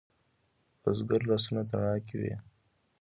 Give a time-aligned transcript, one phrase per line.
[0.03, 0.03] د
[0.81, 2.35] بزګر لاسونه تڼاکې وي.